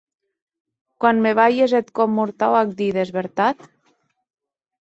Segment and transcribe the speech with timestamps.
[1.03, 3.71] Quan me balhes eth còp mortau ac dides, vertat?